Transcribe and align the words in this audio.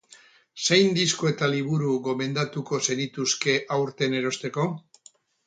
Zein 0.67 0.95
disko 0.95 1.29
eta 1.31 1.49
liburu 1.51 1.91
gomendatuko 2.07 2.81
zenituzke 2.89 3.57
aurten 3.79 4.19
erosteko? 4.23 4.69